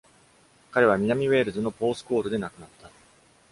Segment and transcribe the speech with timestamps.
[0.71, 2.89] 彼は南ウェールズのポースコールで亡くなった。